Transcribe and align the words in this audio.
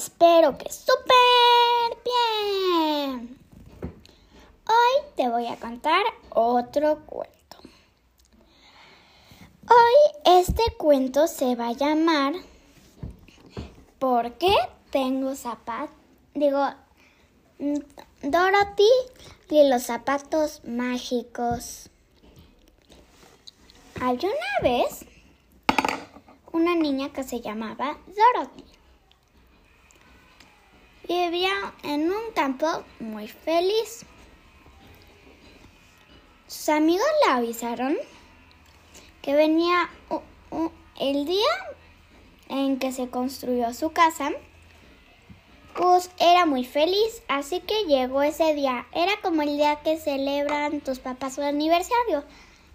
espero 0.00 0.56
que 0.56 0.72
súper 0.72 1.90
bien. 2.04 3.38
Hoy 4.66 5.04
te 5.14 5.28
voy 5.28 5.46
a 5.46 5.56
contar 5.56 6.02
otro 6.30 7.00
cuento. 7.04 7.58
Hoy 9.68 10.38
este 10.40 10.62
cuento 10.78 11.26
se 11.26 11.54
va 11.54 11.68
a 11.68 11.72
llamar 11.72 12.32
¿Por 13.98 14.32
qué 14.38 14.54
tengo 14.90 15.36
zapatos? 15.36 15.94
Digo, 16.32 16.64
Dorothy 18.22 18.88
y 19.50 19.68
los 19.68 19.82
zapatos 19.82 20.62
mágicos. 20.64 21.90
Había 24.00 24.30
una 24.30 24.62
vez 24.62 25.04
una 26.52 26.74
niña 26.74 27.12
que 27.12 27.22
se 27.22 27.42
llamaba 27.42 27.98
Dorothy. 28.06 28.69
Vivía 31.10 31.74
en 31.82 32.08
un 32.08 32.30
campo 32.36 32.84
muy 33.00 33.26
feliz. 33.26 34.06
Sus 36.46 36.68
amigos 36.68 37.04
le 37.26 37.32
avisaron 37.32 37.98
que 39.20 39.34
venía 39.34 39.90
el 41.00 41.24
día 41.24 41.50
en 42.48 42.78
que 42.78 42.92
se 42.92 43.10
construyó 43.10 43.74
su 43.74 43.90
casa. 43.90 44.30
Pues 45.74 46.12
era 46.20 46.46
muy 46.46 46.64
feliz, 46.64 47.24
así 47.26 47.58
que 47.58 47.86
llegó 47.86 48.22
ese 48.22 48.54
día. 48.54 48.86
Era 48.92 49.20
como 49.20 49.42
el 49.42 49.56
día 49.56 49.80
que 49.82 49.98
celebran 49.98 50.80
tus 50.80 51.00
papás 51.00 51.34
su 51.34 51.42
aniversario, 51.42 52.24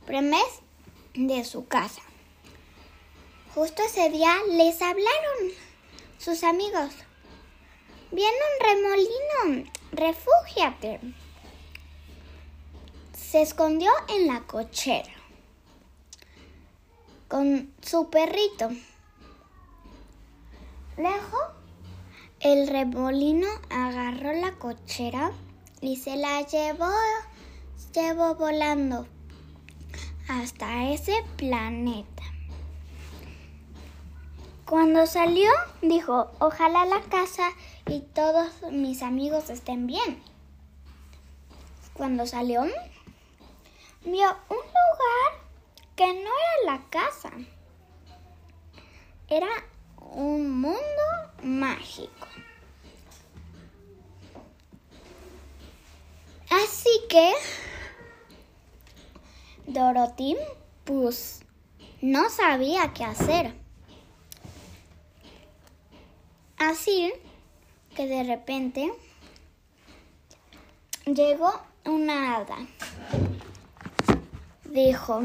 mes 0.10 0.62
de 1.14 1.46
su 1.46 1.68
casa. 1.68 2.02
Justo 3.54 3.82
ese 3.82 4.10
día 4.10 4.36
les 4.50 4.82
hablaron 4.82 5.54
sus 6.18 6.44
amigos. 6.44 7.05
Viene 8.12 8.38
un 8.38 8.66
remolino, 8.66 9.72
refúgiate. 9.92 11.00
Se 13.14 13.42
escondió 13.42 13.92
en 14.10 14.28
la 14.28 14.42
cochera 14.42 15.12
con 17.28 17.74
su 17.82 18.10
perrito. 18.10 18.70
Luego, 20.98 21.38
el 22.40 22.68
remolino 22.68 23.48
agarró 23.70 24.34
la 24.34 24.54
cochera 24.54 25.32
y 25.82 25.98
se 25.98 26.16
la 26.16 26.42
llevó, 26.44 26.92
llevó 27.94 28.36
volando 28.36 29.08
hasta 30.30 30.90
ese 30.92 31.14
planeta. 31.36 32.15
Cuando 34.66 35.06
salió, 35.06 35.52
dijo, 35.84 36.32
ojalá 36.40 36.86
la 36.86 37.00
casa 37.02 37.52
y 37.86 38.02
todos 38.02 38.50
mis 38.72 39.04
amigos 39.04 39.52
estén 39.52 39.86
bien. 39.86 40.24
Cuando 41.94 42.26
salió, 42.26 42.64
vio 44.04 44.28
un 44.50 44.58
lugar 44.58 45.46
que 45.96 46.08
no 46.08 46.32
era 46.32 46.74
la 46.74 46.90
casa. 46.90 47.32
Era 49.30 49.50
un 50.00 50.60
mundo 50.60 50.80
mágico. 51.44 52.28
Así 56.50 56.90
que 57.08 57.34
Dorothy, 59.68 60.36
pues, 60.86 61.44
no 62.02 62.32
sabía 62.32 62.94
qué 62.94 63.04
hacer. 63.04 63.65
Así 66.58 67.12
que 67.96 68.08
de 68.08 68.24
repente 68.24 68.94
llegó 71.06 71.54
una 71.84 72.38
hada. 72.38 72.58
Dijo, 74.64 75.16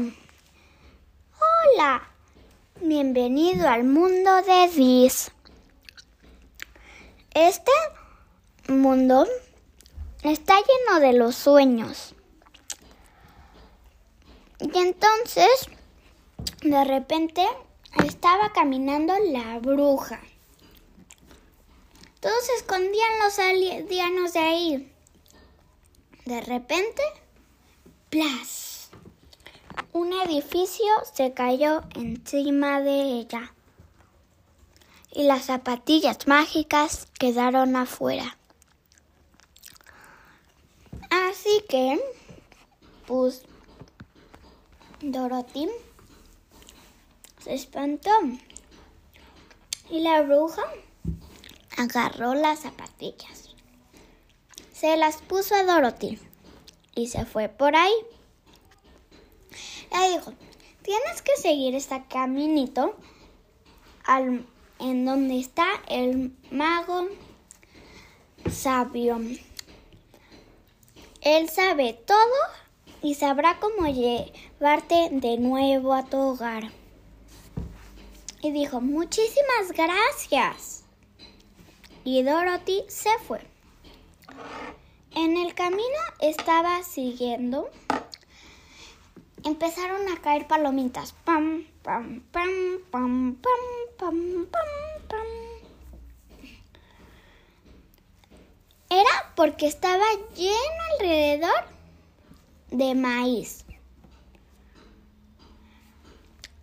hola, 1.39 2.09
bienvenido 2.81 3.67
al 3.69 3.83
mundo 3.85 4.41
de 4.41 4.67
Dis. 4.75 5.31
Este 7.33 7.71
mundo 8.67 9.25
está 10.23 10.55
lleno 10.55 10.99
de 10.99 11.13
los 11.13 11.35
sueños. 11.35 12.13
Y 14.59 14.77
entonces, 14.77 15.49
de 16.61 16.83
repente, 16.83 17.45
estaba 18.05 18.51
caminando 18.53 19.13
la 19.31 19.59
bruja. 19.59 20.19
Todos 22.21 22.49
escondían 22.55 23.19
los 23.23 23.39
alienos 23.39 24.33
de 24.33 24.39
ahí. 24.39 24.93
De 26.25 26.39
repente, 26.41 27.01
¡plas! 28.11 28.91
Un 29.91 30.13
edificio 30.13 30.85
se 31.11 31.33
cayó 31.33 31.81
encima 31.95 32.79
de 32.79 33.01
ella. 33.01 33.55
Y 35.11 35.23
las 35.23 35.45
zapatillas 35.45 36.27
mágicas 36.27 37.07
quedaron 37.17 37.75
afuera. 37.75 38.37
Así 41.09 41.63
que, 41.67 41.99
pues, 43.07 43.41
Dorothy 45.01 45.69
se 47.43 47.55
espantó. 47.55 48.11
Y 49.89 50.01
la 50.01 50.21
bruja 50.21 50.61
agarró 51.81 52.33
las 52.35 52.59
zapatillas. 52.59 53.49
Se 54.71 54.97
las 54.97 55.17
puso 55.17 55.55
a 55.55 55.63
Dorothy 55.63 56.19
y 56.95 57.07
se 57.07 57.25
fue 57.25 57.49
por 57.49 57.75
ahí. 57.75 57.93
Le 59.91 60.17
dijo, 60.17 60.33
tienes 60.81 61.21
que 61.21 61.35
seguir 61.37 61.75
este 61.75 62.03
caminito 62.07 62.95
al, 64.05 64.45
en 64.79 65.05
donde 65.05 65.39
está 65.39 65.67
el 65.87 66.35
mago 66.51 67.07
sabio. 68.49 69.19
Él 71.21 71.49
sabe 71.49 71.93
todo 71.93 72.15
y 73.01 73.15
sabrá 73.15 73.59
cómo 73.59 73.87
llevarte 73.87 75.09
de 75.11 75.37
nuevo 75.37 75.93
a 75.93 76.05
tu 76.05 76.17
hogar. 76.17 76.71
Y 78.41 78.51
dijo, 78.51 78.81
muchísimas 78.81 79.71
gracias 79.75 80.80
y 82.03 82.23
Dorothy 82.23 82.83
se 82.87 83.09
fue. 83.27 83.41
En 85.13 85.37
el 85.37 85.53
camino 85.53 85.99
estaba 86.19 86.83
siguiendo. 86.83 87.69
Empezaron 89.43 90.07
a 90.09 90.21
caer 90.21 90.47
palomitas. 90.47 91.13
Pam, 91.25 91.65
pam, 91.83 92.21
pam, 92.31 92.49
pam, 92.91 93.35
pam, 93.35 93.95
pam, 93.97 94.45
pam, 94.45 95.07
pam. 95.07 95.27
Era 98.89 99.33
porque 99.35 99.67
estaba 99.67 100.05
lleno 100.35 100.83
alrededor 100.93 101.65
de 102.71 102.95
maíz. 102.95 103.65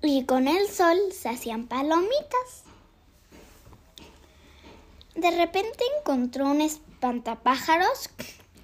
Y 0.02 0.24
con 0.24 0.46
el 0.46 0.68
sol 0.68 0.98
se 1.12 1.28
hacían 1.28 1.66
palomitas. 1.66 2.67
De 5.18 5.32
repente 5.32 5.82
encontró 5.98 6.46
un 6.46 6.60
espantapájaros 6.60 8.08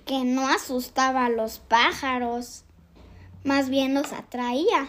que 0.07 0.23
no 0.23 0.47
asustaba 0.47 1.27
a 1.27 1.29
los 1.29 1.59
pájaros, 1.59 2.63
más 3.43 3.71
bien 3.71 3.93
los 3.93 4.13
atraía. 4.13 4.89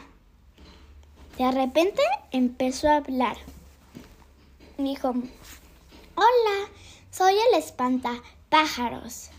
De 1.40 1.52
repente 1.52 2.04
empezó 2.30 2.88
a 2.88 2.98
hablar. 2.98 3.38
Dijo, 4.78 5.10
hola, 5.10 6.70
soy 7.10 7.34
el 7.34 7.58
espantapájaros. 7.58 9.32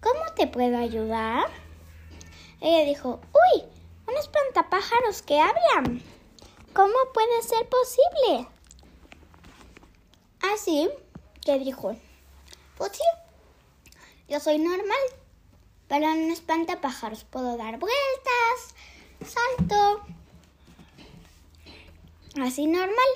¿Cómo 0.00 0.22
te 0.36 0.46
puedo 0.46 0.78
ayudar? 0.78 1.46
Ella 2.60 2.84
dijo, 2.84 3.20
uy, 3.32 3.64
un 4.06 4.16
espantapájaros 4.18 5.22
que 5.22 5.40
habla. 5.40 5.82
¿Cómo 6.74 6.94
puede 7.12 7.42
ser 7.42 7.68
posible? 7.68 8.46
Así 10.54 10.88
¿Qué 11.44 11.58
dijo, 11.58 11.96
pues 12.76 12.92
sí, 12.92 13.02
yo 14.28 14.38
soy 14.38 14.58
normal, 14.58 14.98
pero 15.88 16.08
en 16.10 16.24
un 16.24 16.30
espantapájaros 16.30 17.24
puedo 17.24 17.56
dar 17.56 17.80
vueltas, 17.80 18.74
salto, 19.26 20.02
así 22.40 22.66
normal, 22.66 23.08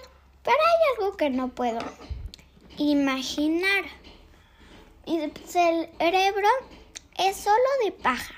pero 0.43 0.57
hay 0.57 0.97
algo 0.97 1.17
que 1.17 1.31
no 1.31 1.49
puedo 1.51 1.79
imaginar. 2.79 3.85
Y 5.05 5.19
el 5.19 5.33
cerebro 5.47 6.49
es 7.19 7.37
solo 7.37 7.57
de 7.85 7.93
paja. 7.93 8.35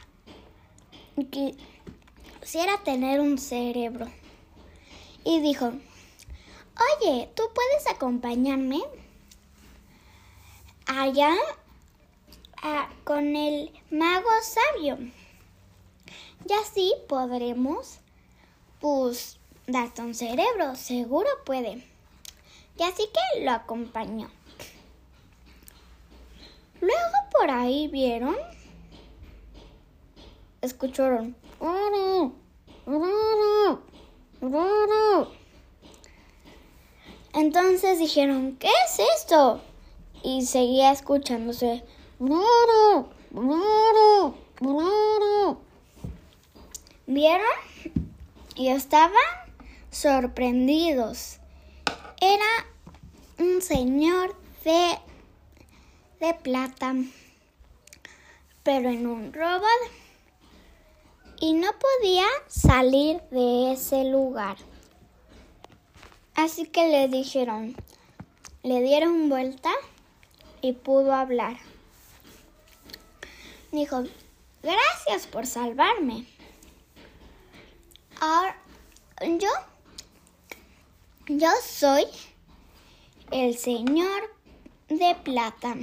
Quisiera 2.41 2.77
tener 2.85 3.21
un 3.21 3.39
cerebro. 3.39 4.07
Y 5.25 5.41
dijo, 5.41 5.73
oye, 7.01 7.31
¿tú 7.35 7.43
puedes 7.55 7.87
acompañarme? 7.89 8.83
Allá 10.89 11.35
con 13.05 13.37
el 13.37 13.71
mago 13.91 14.29
sabio. 14.43 14.99
Y 16.49 16.53
así 16.55 16.93
podremos, 17.09 17.99
pues, 18.81 19.39
darte 19.67 20.03
un 20.03 20.15
cerebro, 20.15 20.75
seguro 20.75 21.29
puede. 21.45 21.87
Y 22.79 22.83
así 22.83 23.05
que 23.13 23.45
lo 23.45 23.53
acompañó. 23.53 24.31
Luego 26.81 27.17
por 27.33 27.51
ahí 27.51 27.89
vieron, 27.89 28.37
escucharon. 30.63 31.37
Entonces 37.35 37.99
dijeron, 37.99 38.57
¿qué 38.59 38.71
es 38.87 39.01
esto? 39.17 39.61
Y 40.23 40.47
seguía 40.47 40.93
escuchándose. 40.93 41.85
¿Vieron? 47.07 47.47
Y 48.55 48.69
estaban 48.69 49.13
sorprendidos. 49.91 51.39
Era 52.21 52.67
un 53.39 53.63
señor 53.63 54.37
de, 54.65 54.99
de 56.21 56.35
plata, 56.35 56.95
pero 58.65 58.91
en 58.91 59.07
un 59.07 59.33
robot. 59.33 59.63
Y 61.41 61.53
no 61.53 61.69
podía 61.73 62.27
salir 62.49 63.21
de 63.31 63.73
ese 63.73 64.05
lugar. 64.05 64.57
Así 66.35 66.67
que 66.67 66.89
le 66.89 67.09
dijeron, 67.09 67.77
le 68.63 68.83
dieron 68.83 69.29
vuelta 69.29 69.71
y 70.61 70.73
pudo 70.73 71.15
hablar. 71.15 71.57
Dijo, 73.73 74.05
gracias 74.63 75.27
por 75.27 75.47
salvarme. 75.47 76.27
Ahora, 78.21 78.57
yo, 79.21 79.51
yo 81.29 81.51
soy 81.63 82.05
el 83.31 83.57
señor 83.57 84.35
de 84.89 85.15
plata. 85.23 85.77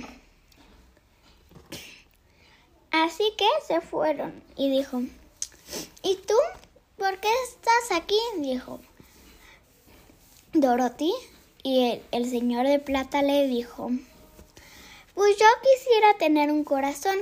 Así 2.92 3.34
que 3.38 3.46
se 3.68 3.82
fueron 3.82 4.42
y 4.56 4.70
dijo, 4.70 5.02
¿y 6.02 6.16
tú? 6.16 6.36
¿Por 6.98 7.20
qué 7.20 7.30
estás 7.44 7.98
aquí? 7.98 8.20
Dijo 8.38 8.80
Dorothy. 10.54 11.14
Y 11.62 11.92
el, 11.92 12.04
el 12.12 12.30
señor 12.30 12.68
de 12.68 12.80
plata 12.80 13.22
le 13.22 13.48
dijo, 13.48 13.90
pues 15.16 15.38
yo 15.38 15.46
quisiera 15.64 16.14
tener 16.18 16.52
un 16.52 16.64
corazón, 16.64 17.18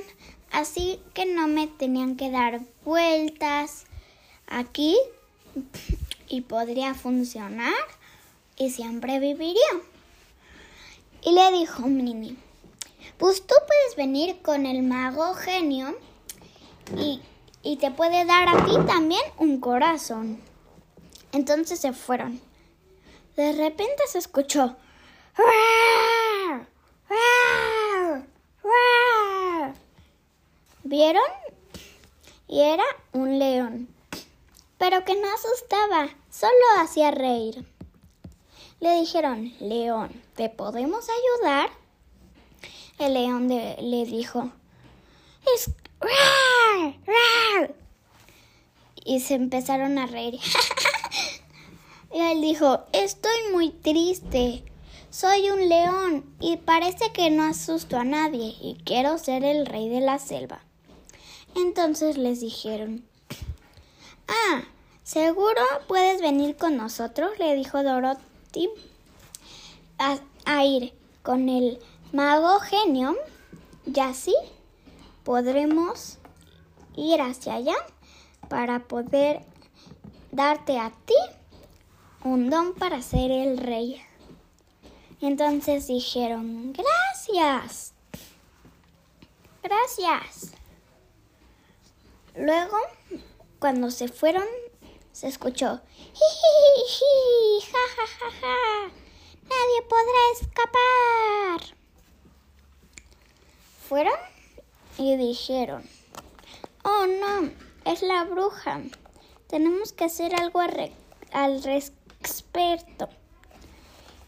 así 0.52 1.00
que 1.14 1.26
no 1.26 1.48
me 1.48 1.68
tenían 1.68 2.18
que 2.18 2.32
dar 2.32 2.62
vueltas 2.84 3.86
aquí 4.48 4.98
y 6.28 6.42
podría 6.42 6.96
funcionar 6.96 7.74
y 8.58 8.72
siempre 8.72 9.20
viviría. 9.20 9.62
Y 11.22 11.32
le 11.32 11.52
dijo 11.52 11.84
Minnie, 11.84 12.36
pues 13.18 13.46
tú 13.46 13.56
puedes 13.66 13.96
venir 13.96 14.42
con 14.42 14.66
el 14.66 14.84
mago 14.84 15.36
genio 15.36 15.96
y, 16.98 17.22
y 17.62 17.78
te 17.78 17.92
puede 17.92 18.26
dar 18.26 18.50
a 18.50 18.66
ti 18.66 18.74
también 18.88 19.22
un 19.38 19.60
corazón. 19.60 20.42
Entonces 21.32 21.80
se 21.80 21.94
fueron. 21.94 22.42
De 23.36 23.54
repente 23.54 24.04
se 24.08 24.18
escuchó. 24.18 24.76
¿Vieron? 30.84 31.24
Y 32.48 32.60
era 32.60 32.84
un 33.14 33.40
león, 33.40 33.88
pero 34.78 35.04
que 35.04 35.16
no 35.16 35.28
asustaba, 35.34 36.10
solo 36.30 36.54
hacía 36.80 37.10
reír. 37.10 37.66
Le 38.80 39.00
dijeron, 39.00 39.54
León, 39.60 40.22
¿te 40.36 40.50
podemos 40.50 41.08
ayudar? 41.10 41.72
El 43.00 43.14
león 43.16 43.48
le 43.48 44.06
dijo, 44.06 44.52
es... 45.56 45.72
Y 49.06 49.20
se 49.22 49.36
empezaron 49.36 49.98
a 49.98 50.06
reír. 50.06 50.40
y 52.14 52.20
él 52.20 52.42
dijo, 52.42 52.84
estoy 52.92 53.52
muy 53.52 53.70
triste. 53.70 54.64
Soy 55.14 55.52
un 55.52 55.70
león 55.70 56.26
y 56.40 56.58
parece 56.58 57.12
que 57.14 57.30
no 57.30 57.44
asusto 57.44 57.98
a 57.98 58.04
nadie 58.04 58.56
y 58.60 58.82
quiero 58.84 59.20
ser 59.20 59.44
el 59.44 59.68
rey 59.68 59.88
de 59.88 60.02
la 60.02 60.18
selva. 60.18 60.62
Entonces 61.56 62.18
les 62.18 62.42
dijeron, 62.42 63.06
Ah, 64.28 64.64
¿seguro 65.04 65.62
puedes 65.88 66.20
venir 66.20 66.58
con 66.58 66.78
nosotros? 66.78 67.30
le 67.38 67.54
dijo 67.54 67.84
Dorothy 67.84 68.72
a, 70.00 70.66
ir 70.66 70.96
con 71.22 71.48
el 71.48 71.78
mago 72.12 72.60
genio 72.60 73.16
y 73.86 74.00
así 74.00 74.34
podremos 75.24 76.18
ir 76.96 77.22
hacia 77.22 77.54
allá 77.54 77.76
para 78.50 78.80
poder 78.80 79.46
darte 80.32 80.80
a 80.80 80.90
ti 81.06 81.14
un 82.24 82.50
don 82.50 82.74
para 82.74 83.04
ser 83.04 83.30
el 83.30 83.60
rey. 83.60 84.02
Entonces 85.26 85.88
dijeron, 85.88 86.74
gracias, 86.74 87.94
gracias. 89.64 90.52
Luego, 92.36 92.76
cuando 93.58 93.90
se 93.90 94.10
fueron, 94.10 94.44
se 95.14 95.30
escuchó, 95.30 95.80
jiji, 96.14 97.72
ja, 97.72 97.80
ja, 97.96 98.08
ja, 98.20 98.32
ja, 98.42 98.92
nadie 99.44 99.82
podrá 99.88 100.20
escapar. 100.42 101.78
Fueron 103.88 104.20
y 104.98 105.16
dijeron, 105.16 105.90
oh 106.84 107.06
no, 107.08 107.50
es 107.86 108.02
la 108.02 108.26
bruja, 108.26 108.82
tenemos 109.48 109.94
que 109.94 110.04
hacer 110.04 110.36
algo 110.36 110.60
al 111.32 111.64
respecto 111.64 113.08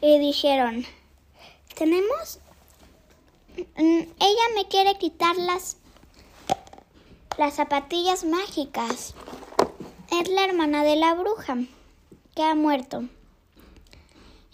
y 0.06 0.20
dijeron, 0.20 0.86
tenemos, 1.74 2.40
mm, 3.58 4.02
ella 4.20 4.44
me 4.54 4.68
quiere 4.68 5.00
quitar 5.00 5.36
las, 5.36 5.78
las 7.40 7.56
zapatillas 7.56 8.24
mágicas. 8.24 9.16
Es 10.12 10.30
la 10.30 10.46
hermana 10.46 10.84
de 10.84 10.96
la 10.96 11.16
bruja 11.16 11.58
que 12.36 12.44
ha 12.44 12.54
muerto. 12.54 13.06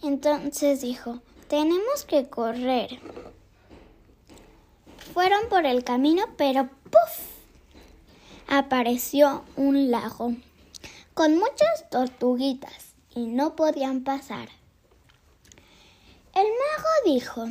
Entonces 0.02 0.80
dijo, 0.80 1.20
tenemos 1.50 2.06
que 2.06 2.30
correr. 2.30 3.02
Fueron 5.14 5.50
por 5.50 5.66
el 5.66 5.84
camino, 5.84 6.24
pero 6.38 6.70
¡puf! 6.86 7.26
Apareció 8.48 9.44
un 9.58 9.92
lago 9.92 10.34
con 11.14 11.36
muchas 11.36 11.90
tortuguitas 11.90 12.96
y 13.14 13.26
no 13.26 13.58
podían 13.58 14.06
pasar. 14.06 14.61
El 16.34 16.46
mago 16.46 16.90
dijo, 17.06 17.46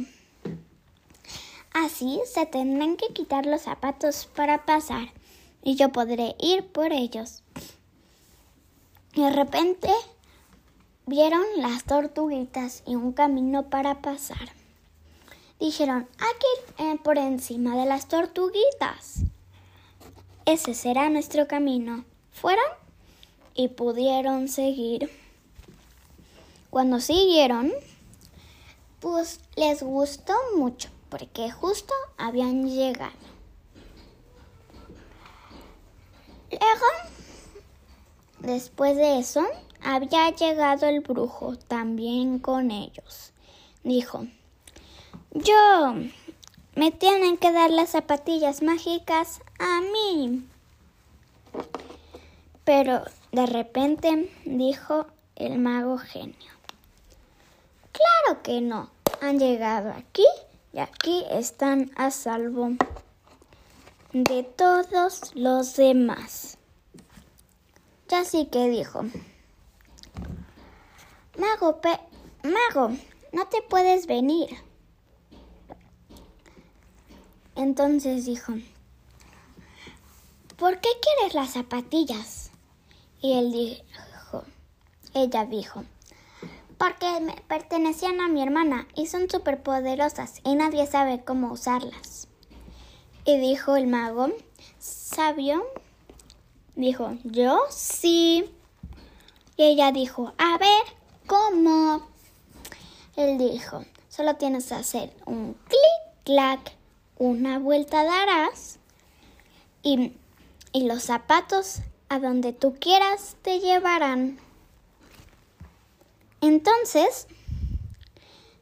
así 1.72 2.20
se 2.24 2.46
tendrán 2.46 2.96
que 2.96 3.12
quitar 3.12 3.44
los 3.46 3.62
zapatos 3.62 4.28
para 4.34 4.64
pasar 4.64 5.12
y 5.62 5.76
yo 5.76 5.90
podré 5.92 6.34
ir 6.38 6.66
por 6.66 6.92
ellos. 6.92 7.42
de 9.14 9.30
repente 9.30 9.90
vieron 11.06 11.42
las 11.56 11.84
tortuguitas 11.84 12.82
y 12.86 12.94
un 12.94 13.12
camino 13.12 13.68
para 13.68 14.00
pasar. 14.00 14.52
Dijeron, 15.58 16.08
aquí 16.16 16.82
eh, 16.82 16.98
por 17.04 17.18
encima 17.18 17.76
de 17.76 17.84
las 17.84 18.08
tortuguitas. 18.08 19.24
Ese 20.46 20.72
será 20.72 21.10
nuestro 21.10 21.46
camino. 21.46 22.04
Fueron 22.32 22.64
y 23.54 23.68
pudieron 23.68 24.48
seguir. 24.48 25.10
Cuando 26.70 27.00
siguieron, 27.00 27.72
pues 29.00 29.40
les 29.56 29.82
gustó 29.82 30.34
mucho 30.56 30.90
porque 31.08 31.50
justo 31.50 31.92
habían 32.16 32.68
llegado. 32.68 33.12
Luego, 36.50 36.86
después 38.40 38.96
de 38.96 39.18
eso, 39.18 39.44
había 39.82 40.30
llegado 40.30 40.86
el 40.86 41.00
brujo 41.00 41.56
también 41.56 42.38
con 42.38 42.70
ellos. 42.70 43.32
Dijo, 43.82 44.26
yo, 45.32 45.94
me 46.74 46.90
tienen 46.92 47.38
que 47.38 47.52
dar 47.52 47.70
las 47.70 47.90
zapatillas 47.90 48.62
mágicas 48.62 49.40
a 49.58 49.80
mí. 49.80 50.46
Pero 52.64 53.02
de 53.32 53.46
repente 53.46 54.30
dijo 54.44 55.06
el 55.36 55.58
mago 55.58 55.98
genio. 55.98 56.59
Que 58.38 58.60
no. 58.60 58.88
Han 59.20 59.40
llegado 59.40 59.90
aquí 59.90 60.24
y 60.72 60.78
aquí 60.78 61.24
están 61.30 61.90
a 61.96 62.12
salvo 62.12 62.70
de 64.12 64.44
todos 64.44 65.34
los 65.34 65.74
demás. 65.76 66.56
Ya 68.08 68.24
sí 68.24 68.46
que 68.46 68.68
dijo, 68.68 69.04
Mago, 71.36 71.80
pe 71.80 71.98
Mago, 72.44 72.96
no 73.32 73.46
te 73.48 73.62
puedes 73.62 74.06
venir. 74.06 74.48
Entonces 77.56 78.26
dijo, 78.26 78.54
¿por 80.56 80.80
qué 80.80 80.88
quieres 81.02 81.34
las 81.34 81.50
zapatillas? 81.50 82.52
Y 83.20 83.32
él 83.32 83.52
dijo, 83.52 84.44
ella 85.14 85.44
dijo, 85.46 85.84
porque 86.80 87.20
me 87.20 87.34
pertenecían 87.46 88.22
a 88.22 88.28
mi 88.28 88.42
hermana 88.42 88.88
y 88.94 89.06
son 89.06 89.28
súper 89.28 89.62
poderosas 89.62 90.40
y 90.44 90.54
nadie 90.54 90.86
sabe 90.86 91.22
cómo 91.22 91.52
usarlas. 91.52 92.26
Y 93.26 93.36
dijo 93.36 93.76
el 93.76 93.86
mago, 93.86 94.28
sabio, 94.78 95.62
dijo, 96.76 97.18
yo 97.22 97.60
sí. 97.68 98.50
Y 99.58 99.62
ella 99.62 99.92
dijo, 99.92 100.32
a 100.38 100.56
ver, 100.56 100.82
¿cómo? 101.26 102.08
Él 103.14 103.36
dijo, 103.36 103.84
solo 104.08 104.36
tienes 104.36 104.68
que 104.68 104.74
hacer 104.76 105.12
un 105.26 105.54
clic, 105.68 106.24
clac, 106.24 106.72
una 107.18 107.58
vuelta 107.58 108.04
darás 108.04 108.78
y, 109.82 110.14
y 110.72 110.86
los 110.86 111.02
zapatos 111.02 111.80
a 112.08 112.18
donde 112.20 112.54
tú 112.54 112.74
quieras 112.80 113.36
te 113.42 113.60
llevarán. 113.60 114.40
Entonces 116.40 117.26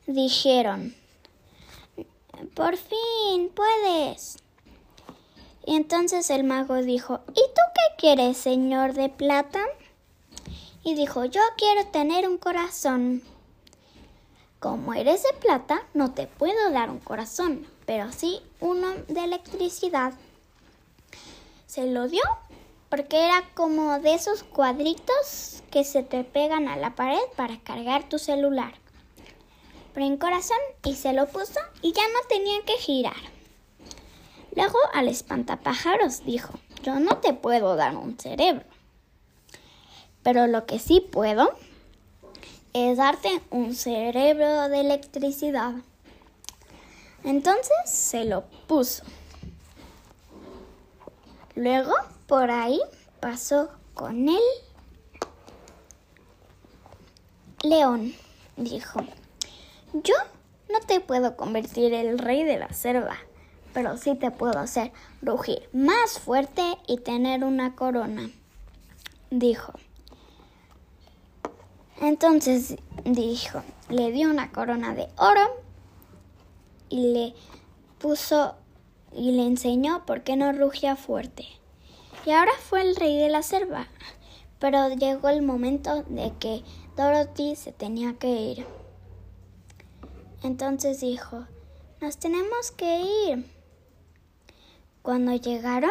dijeron, 0.07 0.95
por 2.55 2.77
fin 2.77 3.51
puedes. 3.55 4.39
Y 5.65 5.77
entonces 5.77 6.31
el 6.31 6.45
mago 6.45 6.77
dijo, 6.77 7.21
¿y 7.29 7.35
tú 7.35 7.63
qué 7.75 7.97
quieres, 7.99 8.37
señor 8.39 8.95
de 8.95 9.09
plata? 9.09 9.61
Y 10.83 10.95
dijo, 10.95 11.25
yo 11.25 11.43
quiero 11.57 11.87
tener 11.89 12.29
un 12.29 12.39
corazón. 12.39 13.23
Como 14.59 14.95
eres 14.95 15.23
de 15.23 15.39
plata, 15.39 15.87
no 15.95 16.13
te 16.15 16.27
puedo 16.27 16.71
dar 16.73 16.91
un 16.91 16.99
corazón, 16.99 17.67
pero 17.87 18.11
sí 18.11 18.41
uno 18.61 18.93
de 19.07 19.23
electricidad. 19.23 20.15
Se 21.67 21.87
lo 21.87 22.09
dio 22.09 22.23
porque 22.89 23.25
era 23.25 23.43
como 23.55 23.99
de 23.99 24.15
esos 24.15 24.43
cuadritos 24.43 25.63
que 25.71 25.85
se 25.85 26.03
te 26.03 26.25
pegan 26.25 26.69
a 26.69 26.77
la 26.77 26.95
pared 26.95 27.19
para 27.37 27.59
cargar 27.61 28.09
tu 28.09 28.19
celular. 28.19 28.75
Pero 29.95 30.19
corazón 30.19 30.59
y 30.85 30.95
se 30.95 31.13
lo 31.13 31.27
puso 31.27 31.61
y 31.83 31.93
ya 31.93 32.03
no 32.09 32.21
tenía 32.29 32.63
que 32.65 32.75
girar. 32.75 33.17
Luego 34.55 34.79
al 34.95 35.09
espantapájaros 35.09 36.25
dijo, 36.25 36.55
yo 36.83 36.99
no 37.01 37.19
te 37.19 37.33
puedo 37.33 37.77
dar 37.77 37.97
un 37.97 38.19
cerebro, 38.19 38.65
pero 40.23 40.47
lo 40.47 40.67
que 40.67 40.79
sí 40.79 41.01
puedo 41.01 41.53
es 42.73 42.97
darte 42.97 43.43
un 43.51 43.75
cerebro 43.75 44.69
de 44.69 44.81
electricidad. 44.81 45.75
Entonces 47.25 47.77
se 47.85 48.25
lo 48.25 48.45
puso. 48.67 49.03
Luego 51.55 51.95
por 52.29 52.51
ahí 52.51 52.79
pasó 53.21 53.71
con 53.95 54.29
él. 54.29 54.39
León 57.65 58.13
dijo, 58.57 59.01
yo 59.93 60.15
no 60.71 60.79
te 60.87 61.01
puedo 61.01 61.37
convertir 61.37 61.95
el 61.95 62.19
rey 62.19 62.45
de 62.45 62.59
la 62.59 62.73
selva, 62.73 63.17
pero 63.73 63.97
sí 63.97 64.15
te 64.15 64.31
puedo 64.31 64.59
hacer 64.59 64.93
rugir 65.23 65.69
más 65.73 66.21
fuerte 66.21 66.63
y 66.87 66.99
tener 66.99 67.43
una 67.43 67.75
corona. 67.75 68.31
Dijo. 69.31 69.73
Entonces 72.01 72.77
dijo, 73.05 73.63
le 73.89 74.13
dio 74.13 74.31
una 74.31 74.53
corona 74.53 74.95
de 74.95 75.09
oro 75.17 75.57
y 76.91 77.13
le 77.13 77.35
puso 77.99 78.55
y 79.13 79.33
le 79.33 79.47
enseñó 79.47 80.05
por 80.05 80.23
qué 80.23 80.37
no 80.37 80.53
rugía 80.53 80.95
fuerte. 80.95 81.58
Y 82.29 82.31
ahora 82.31 82.53
fue 82.61 82.83
el 82.83 82.95
rey 82.95 83.17
de 83.17 83.31
la 83.31 83.43
selva, 83.43 83.87
pero 84.59 84.91
llegó 84.91 85.31
el 85.31 85.41
momento 85.41 86.03
de 86.03 86.31
que 86.39 86.63
Dorothy 86.95 87.57
se 87.57 87.73
tenía 87.73 88.19
que 88.19 88.29
ir. 88.29 88.67
Entonces 90.43 91.01
dijo, 91.01 91.47
nos 92.03 92.19
tenemos 92.19 92.71
que 92.73 93.01
ir. 93.31 93.51
Cuando 95.01 95.35
llegaron, 95.37 95.91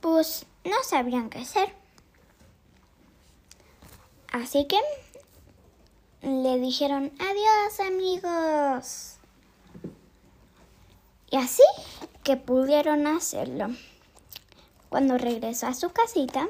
pues 0.00 0.44
no 0.64 0.82
sabían 0.82 1.30
qué 1.30 1.38
hacer. 1.38 1.72
Así 4.32 4.66
que 4.66 4.80
le 6.22 6.58
dijeron 6.58 7.12
adiós 7.20 7.78
amigos. 7.86 9.18
Y 11.30 11.36
así 11.36 11.62
que 12.28 12.36
pudieron 12.36 13.06
hacerlo. 13.06 13.68
Cuando 14.90 15.16
regresó 15.16 15.66
a 15.66 15.72
su 15.72 15.88
casita, 15.88 16.46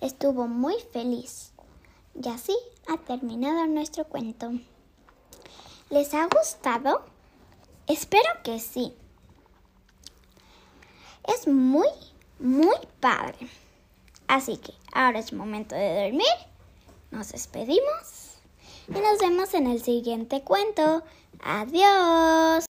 estuvo 0.00 0.48
muy 0.48 0.74
feliz. 0.92 1.52
Y 2.20 2.28
así 2.30 2.56
ha 2.88 2.96
terminado 2.96 3.64
nuestro 3.68 4.06
cuento. 4.06 4.50
¿Les 5.88 6.12
ha 6.14 6.26
gustado? 6.26 7.04
Espero 7.86 8.28
que 8.42 8.58
sí. 8.58 8.92
Es 11.28 11.46
muy, 11.46 11.86
muy 12.40 12.74
padre. 12.98 13.48
Así 14.26 14.56
que 14.56 14.74
ahora 14.92 15.20
es 15.20 15.32
momento 15.32 15.76
de 15.76 16.06
dormir 16.06 16.26
nos 17.12 17.30
despedimos 17.30 18.38
y 18.88 18.98
nos 18.98 19.20
vemos 19.20 19.54
en 19.54 19.68
el 19.68 19.80
siguiente 19.80 20.42
cuento. 20.42 21.04
Adiós. 21.40 22.66